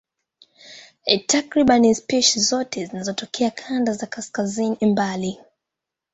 Takriban 1.25 1.93
spishi 1.93 2.39
zote 2.39 2.85
zinatokea 2.85 3.51
kanda 3.51 3.93
za 3.93 4.07
kaskazini 4.07 4.77
mbali. 4.81 5.37